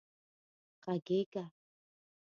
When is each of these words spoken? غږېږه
غږېږه 0.83 1.43